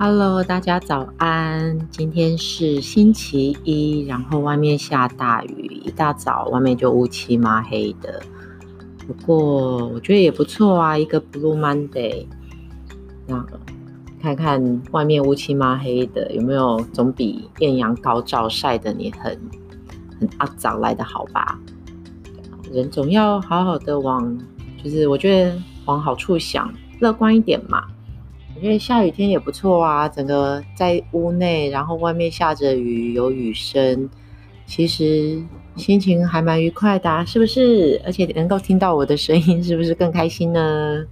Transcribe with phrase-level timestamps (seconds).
[0.00, 1.76] Hello，大家早安。
[1.90, 8.22] 今天是星期一，然后外面下大雨，一大早外面就乌漆嘛黑的。
[9.08, 12.26] 不过我觉得也不错啊，一个 Blue Monday。
[13.26, 13.44] 那
[14.22, 19.36] 看看外面乌漆嘛黑的，有没有总比艳阳高照晒的你很
[20.20, 21.58] 很肮脏来的好吧？
[22.72, 24.38] 人总要好好的往，
[24.80, 27.82] 就是我觉得往好处想，乐观一点嘛。
[28.58, 34.10] 我觉得下雨天也不错啊，整个在屋内，然后外面下着雨，有雨声，
[34.66, 35.40] 其实
[35.76, 38.02] 心情还蛮愉快的，是不是？
[38.04, 41.06] 而且能够听到我的声音，是不是更开心呢？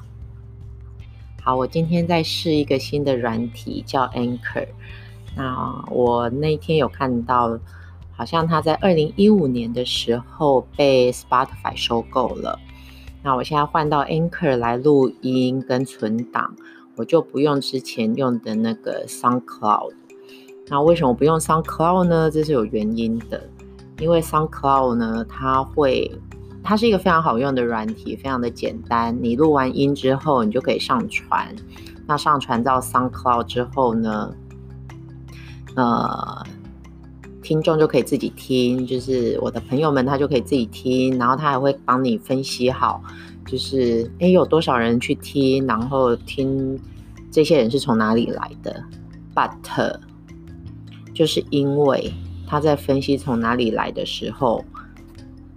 [1.40, 4.66] 好，我今天在试一个新的软体，叫 Anchor。
[5.36, 7.56] 那我那天有看到，
[8.10, 12.58] 好像它在二零一五年的时候被 Spotify 收购了。
[13.22, 16.56] 那我现在换到 Anchor 来录音跟存档。
[16.96, 19.92] 我就不用之前用的那个 SoundCloud。
[20.68, 22.30] 那为什么不用 SoundCloud 呢？
[22.30, 23.48] 这是有原因的，
[24.00, 26.10] 因为 SoundCloud 呢，它会，
[26.64, 29.16] 它是一个非常好用的软体，非常的简单。
[29.22, 31.54] 你录完音之后，你就可以上传。
[32.06, 34.34] 那上传到 SoundCloud 之后呢，
[35.76, 36.44] 呃，
[37.42, 43.02] 听众就可以自己听，就是我的朋友们他就可以自己听，然后他还会帮你分析好。
[43.46, 46.78] 就是诶，有多少人去听，然后听
[47.30, 48.82] 这些人是从哪里来的
[49.34, 49.52] ？But
[51.14, 52.12] 就是因为
[52.46, 54.64] 他在分析从哪里来的时候，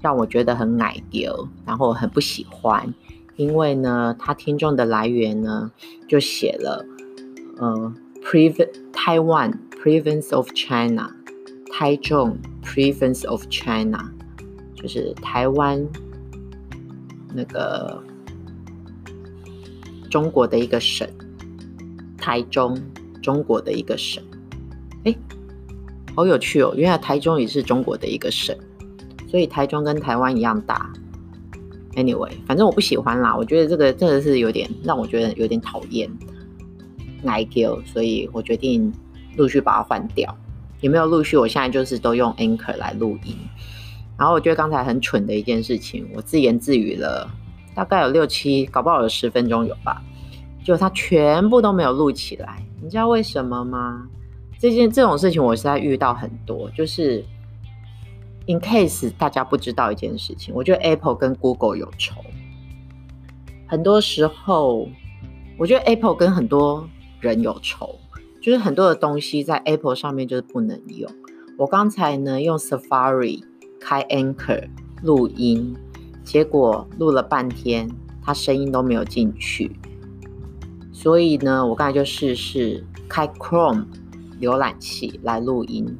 [0.01, 2.93] 让我觉得很奶油，然后很不喜欢。
[3.35, 5.71] 因为呢，他听众的来源呢，
[6.07, 6.85] 就写了
[7.57, 11.09] 呃，Prevent Taiwan Province of China，
[11.71, 14.11] 台中 Province of China，
[14.75, 15.87] 就是台湾。
[17.33, 18.01] 那个
[20.09, 21.07] 中国的一个省，
[22.17, 22.77] 台中，
[23.21, 24.23] 中国的一个省，
[25.03, 25.15] 哎，
[26.15, 26.73] 好有趣哦！
[26.75, 28.57] 原来台中也是中国的一个省，
[29.27, 30.91] 所以台中跟台湾一样大。
[31.95, 36.09] Anyway，反正我不喜欢啦，我觉得这个真的是有点让我觉得有点讨厌
[37.23, 38.93] ，IQ，所以我决定
[39.35, 40.35] 陆续把它换掉。
[40.81, 41.35] 有没有陆续？
[41.35, 43.35] 我现在就是都用 Anchor 来录音。
[44.19, 47.25] 然后我觉得刚才很蠢的一件事情，我自言自语了
[47.73, 50.03] 大概有六七，搞不好有十分钟有吧，
[50.61, 52.61] 就它全部都没有录起来。
[52.81, 54.05] 你知道为什么吗？
[54.59, 57.23] 这件这种事情我实在遇到很多，就是
[58.47, 62.21] in case 大家不知道一件事情，我觉得 Apple 跟 Google 有仇。
[63.67, 64.89] 很多时候，
[65.57, 66.85] 我觉得 Apple 跟很多
[67.21, 67.97] 人有仇，
[68.41, 71.09] 就是很多的东西在 Apple 上面就是不能用。
[71.57, 73.43] 我刚才呢用 Safari。
[73.79, 74.67] 开 Anchor
[75.01, 75.75] 录音，
[76.23, 77.89] 结果录了半天，
[78.21, 79.71] 它声音都没有进去。
[80.91, 83.85] 所以呢，我刚才就试试开 Chrome
[84.41, 85.97] 浏览器来录音，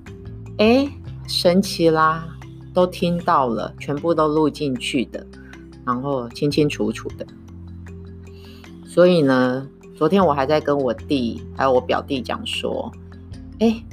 [0.58, 0.90] 诶，
[1.28, 2.28] 神奇啦，
[2.74, 5.26] 都听到了，全部都录进去的，
[5.86, 7.26] 然后清清楚楚的。
[8.86, 12.92] 所以呢，昨天我还在跟我弟还有我表弟讲说，
[13.60, 13.84] 诶，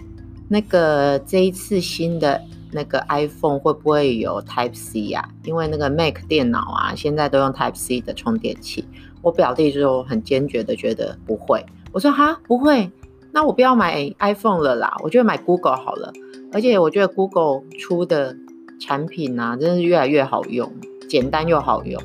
[0.48, 2.42] 那个这一次新的。
[2.76, 5.32] 那个 iPhone 会不会有 Type C 呀、啊？
[5.44, 8.86] 因为那个 Mac 电脑啊，现在都用 Type C 的充电器。
[9.22, 11.64] 我表弟就很坚决的觉得不会。
[11.90, 12.88] 我说哈，不会，
[13.32, 16.12] 那我不要买 iPhone 了啦，我就买 Google 好了。
[16.52, 18.36] 而且我觉得 Google 出的
[18.78, 20.70] 产品啊，真是越来越好用，
[21.08, 22.00] 简单又好用。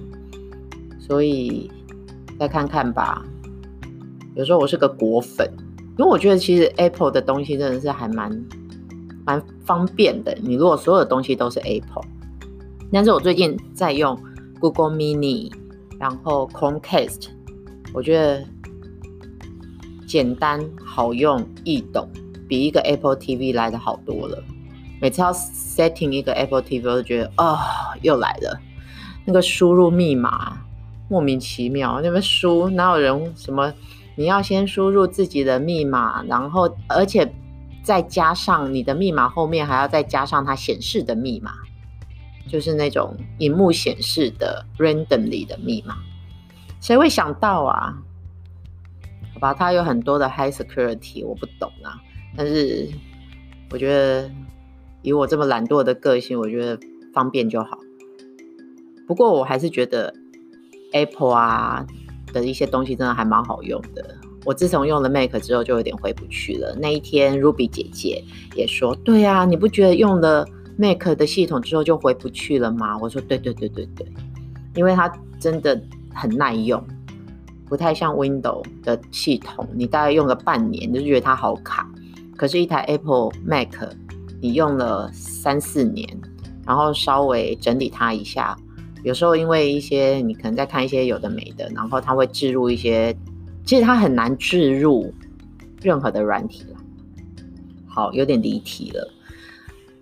[0.99, 1.69] 所以
[2.39, 3.23] 再看看吧。
[4.35, 5.45] 有时候我是个果粉，
[5.97, 8.31] 因为我觉得其实 Apple 的东西真的是还蛮。
[9.25, 10.35] 蛮方便的。
[10.41, 12.03] 你如果所有的东西都是 Apple，
[12.91, 14.17] 但是我最近在用
[14.59, 15.51] Google Mini，
[15.99, 17.27] 然后 Chromecast，
[17.93, 18.43] 我觉得
[20.07, 22.09] 简单好用易懂，
[22.47, 24.43] 比一个 Apple TV 来的好多了。
[25.01, 27.59] 每次要 setting 一个 Apple TV，我都觉得啊、哦，
[28.01, 28.59] 又来了
[29.25, 30.57] 那个输入密码
[31.09, 33.73] 莫名其妙，那边输哪有人什么？
[34.15, 37.31] 你要先输入自己的密码，然后而且。
[37.83, 41.53] 再加上你的密码后面还要再加上它显示的密码，
[42.47, 45.97] 就是那种荧幕显示的 randomly 的密码，
[46.79, 47.97] 谁会想到啊？
[49.33, 51.99] 好吧，它有很多的 high security，我不懂啊。
[52.37, 52.87] 但是
[53.71, 54.29] 我觉得
[55.01, 56.79] 以我这么懒惰的个性，我觉得
[57.11, 57.79] 方便就好。
[59.07, 60.13] 不过我还是觉得
[60.93, 61.85] Apple 啊
[62.31, 64.15] 的一些东西真的还蛮好用的。
[64.43, 66.75] 我自从用了 Mac 之后，就有点回不去了。
[66.79, 68.23] 那一天，Ruby 姐姐
[68.55, 70.47] 也说：“对啊，你不觉得用了
[70.77, 74.07] Mac 的系统之后就回不去了吗？”我说：“对对对对对，
[74.75, 75.79] 因为它真的
[76.13, 76.83] 很耐用，
[77.67, 81.87] 不太像 Windows 的系统，你大概用个半年就觉得它好卡。
[82.35, 83.69] 可是，一台 Apple Mac，
[84.41, 86.07] 你用了三四年，
[86.65, 88.57] 然后稍微整理它一下，
[89.03, 93.15] 有时候因为一些你可能在看一些有的没的，然后它会置入一些，
[93.65, 95.13] 其实它很难置入
[95.81, 96.77] 任何的软体了。
[97.87, 99.11] 好，有点离题了。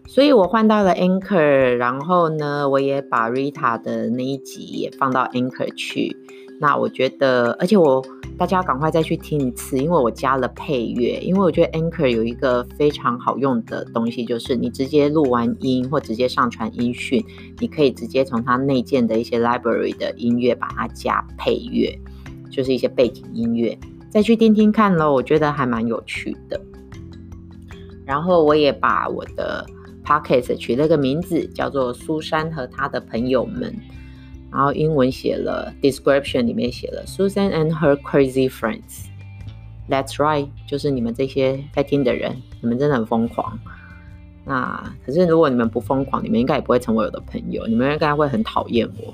[0.07, 6.17] 所以我换到了 Anchor，然后呢，我也把 Rita 的那一集也放到 Anchor 去。
[6.59, 8.03] 那我觉得，而且我
[8.37, 11.19] 大家赶快再去听一次，因为我加了配乐。
[11.21, 17.23] 因为我觉得 Anchor 有一个非常好用的东西，就是你直接录完音或直接上传音讯，
[17.59, 21.97] 你可以直接从它内建的一些 library 的音乐把它加配乐，
[22.49, 23.77] 就是一些背景音乐，
[24.09, 26.59] 再去听听看咯，我觉得还蛮有趣的。
[28.05, 29.65] 然后我也把我的
[30.03, 33.75] pocket 取了个名字，叫做苏珊和她的朋友们。
[34.51, 39.05] 然后英文写了 description 里面写了 Susan and her crazy friends。
[39.87, 43.59] That's right，就是你们这些在听的人，你们真的很疯狂。
[44.45, 49.13] 那可是如果你们不疯狂，你们应该也不会成为我的朋友，你们应该会很讨厌我。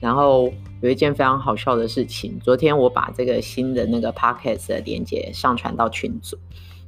[0.00, 6.36] 然后有一件非常好笑的事情，昨天我把这个新的那个 podcast 的链接上传到群组，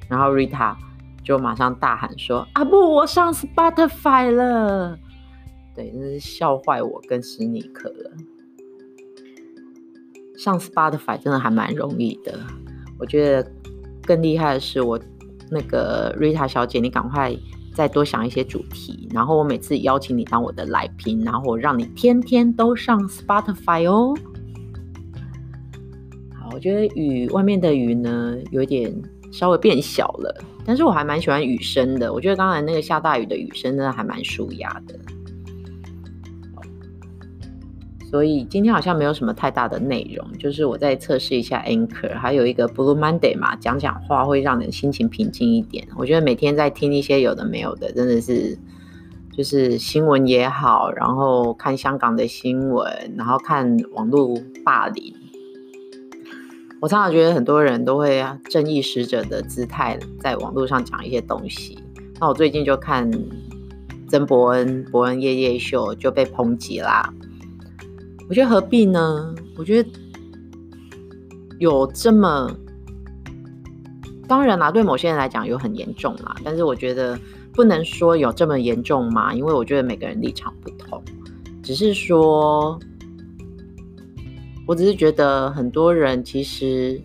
[0.09, 0.77] 然后 Rita。
[1.23, 4.99] 就马上大喊说：“啊不，我上 Spotify 了！”
[5.77, 8.11] 对，真是笑坏我跟史尼克了。
[10.39, 12.41] 上 Spotify 真的还蛮容易的。
[12.99, 13.53] 我觉得
[14.03, 14.99] 更厉害的是，我
[15.51, 17.37] 那个 Rita 小姐，你赶快
[17.81, 24.15] 再多想一些主题，然后我每次邀请你当我的来宾，然后我让你天天都上 Spotify 哦。
[26.39, 28.95] 好，我觉得雨外面的雨呢，有点
[29.33, 30.45] 稍微变小了。
[30.63, 34.95] 但是我还蛮喜欢雨声的，我觉得刚才那个下大雨的雨声呢还蛮舒压的。
[38.11, 45.87] 所以今天好像没有什么太大的内容，就是我再测试一下 Anchor，还有一个 Blue Monday 嘛，讲讲话会让人心情平静一点。
[45.97, 48.59] 我觉得每天在听一些有的没有的，真的是
[49.37, 54.35] 就是新闻也好，然后看香港的新闻，然后看网络
[54.65, 55.15] 霸凌。
[56.81, 61.79] 我常常觉得很多人都会正义使者的姿态在网络上讲一些东西。
[62.19, 63.09] 那我最近就看
[64.09, 67.15] 曾伯恩伯恩夜夜秀就被抨击啦。
[68.31, 69.35] 我觉得何必呢？
[69.59, 69.91] 我觉得
[71.59, 72.49] 有这么……
[74.29, 77.19] 当然啦，对某些人来讲有很严重啦，但是我觉得
[77.53, 81.03] 不能说有这么严重嘛，因为我觉得每个人立场不同，
[81.61, 82.79] 只是说。
[84.69, 87.03] 我只是觉得很多人其实，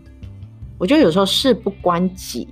[0.78, 2.48] 我觉得有时候事不关己，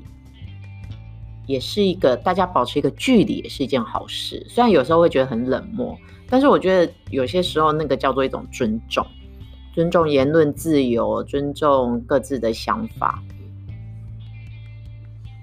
[1.45, 4.43] 也是一个大家保持一个距离，也是一件好事。
[4.49, 5.95] 虽然有时候会觉得很冷漠，
[6.33, 9.05] 但是我觉得有些时候那个叫做一种尊重，
[9.71, 13.21] 尊重言论自由，尊重各自的想法。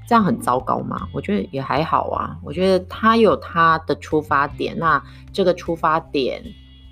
[0.09, 1.07] 这样很糟糕吗？
[1.15, 2.37] 我觉得也还好啊。
[2.43, 5.01] 我觉得他有他的出发点，那
[5.33, 6.43] 这个出发点。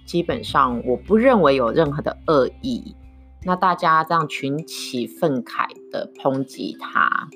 [0.07, 2.95] 基本上我不认为有任何的恶意，
[3.43, 7.29] 那大家这样群起愤慨的抨击他，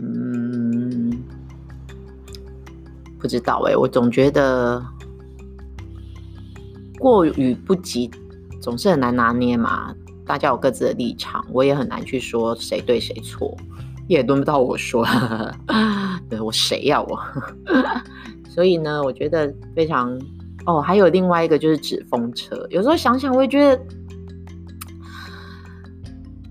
[0.00, 1.12] 嗯，
[3.20, 4.82] 不知道欸，我总觉得
[7.04, 8.10] 过与不及
[8.62, 9.94] 总是很难拿捏嘛。
[10.26, 13.54] 大家有各自的立场，我也很难去说谁对谁错，
[14.08, 15.06] 也轮不到我说，
[16.30, 17.20] 对，我谁呀我？
[18.48, 20.18] 所以呢，我觉得非常。
[20.66, 22.66] 哦，还有另外一个就是纸风车。
[22.70, 23.82] 有时候想想，我也觉得，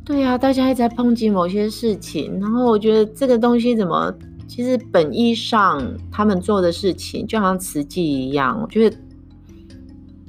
[0.06, 4.14] 对呀、大家一直在抨击某些事情，然后我觉得这个东西怎么，
[4.48, 5.82] 其实本意上
[6.12, 8.96] 他们做的事情就像慈济一样，我觉得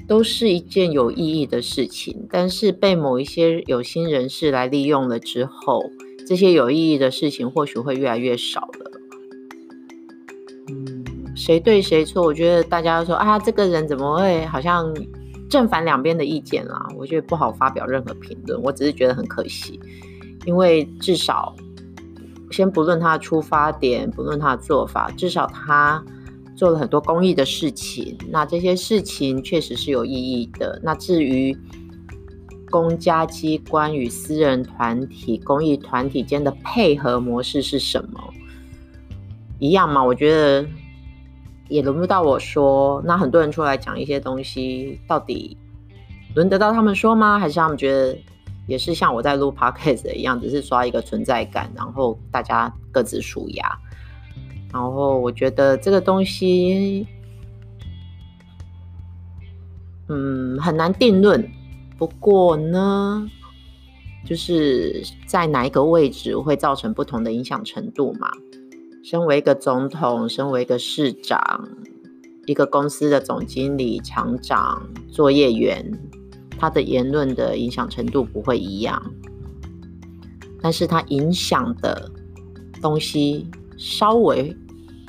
[0.06, 5.82] 都是一件有意义的事情，但是被某一些有心人士来利用了之后，
[6.26, 8.90] 这些有意义的事情或许会越来越少了。
[10.68, 11.04] 嗯
[11.36, 12.22] 谁对谁错？
[12.22, 14.94] 我觉得大家说啊，这个人怎么会好像
[15.50, 16.86] 正反两边的意见啦？
[16.96, 18.62] 我觉得不好发表任何评论。
[18.62, 19.80] 我只是觉得很可惜，
[20.46, 21.54] 因为至少
[22.52, 26.02] 先不论他的出发点，不论他的做法，至少他
[26.54, 28.16] 做了很多公益的事情。
[28.30, 30.80] 那这些事情确实是有意义的。
[30.82, 31.56] 那至于
[32.70, 38.20] 公家机关与私人团体、公益团体间的配合模式是什么？
[39.58, 40.02] 一样吗？
[40.02, 40.66] 我觉得。
[41.70, 45.56] 也轮不到我说，那很多人出来讲一些东西，到底
[46.34, 47.38] 轮得到他们说吗？
[47.38, 48.16] 还是他们觉得
[48.66, 53.66] 也是像我在录 podcast 一样，只是刷一个存在感，然后大家各自数牙。
[54.74, 57.06] 然后我觉得这个东西，
[60.08, 61.48] 嗯，很难定论。
[61.96, 63.24] 不过呢，
[64.26, 68.28] 就是在哪一个位置会造成不同的影响程度嘛。
[69.04, 71.68] 身为一个总统，身为一个市长，
[72.46, 75.88] 一个公司的总经理、厂长、作业员，
[76.58, 79.00] 他的言论的影响程度不会一样，
[80.60, 82.10] 但是他影响的
[82.82, 84.56] 东西稍微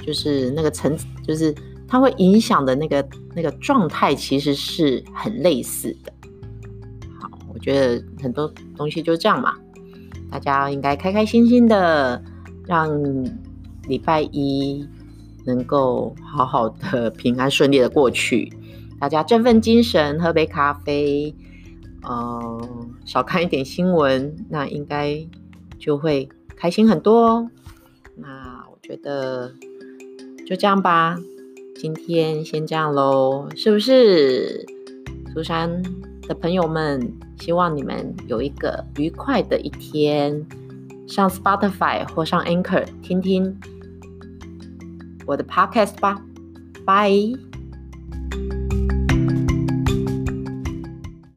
[0.06, 0.96] 就是那个层，
[1.26, 1.54] 就是
[1.88, 6.14] 它会影响的那个那个状态，其实是很类似的。
[7.20, 9.56] 好，我觉得很多东西就这样嘛，
[10.30, 12.24] 大家应该开开心心的
[12.68, 12.92] 让。
[13.88, 14.84] 礼拜一
[15.46, 18.52] 能够好好的、平安顺利的过去，
[19.00, 21.36] 大家振奋精神，喝杯咖啡，
[22.02, 22.68] 呃，
[23.06, 25.24] 少看一点新闻，那应该
[25.78, 27.48] 就会开心很多哦。
[28.16, 29.54] 那我觉得
[30.46, 31.18] 就这样吧，
[31.76, 34.66] 今天先这样喽，是不是？
[35.34, 35.84] 苏珊
[36.28, 40.46] 的朋友们，希望你们有一个愉快的一天，
[41.08, 43.58] 上 Spotify 或上 Anchor 听听。
[45.26, 46.22] 我的 podcast 吧，
[46.86, 47.12] 拜。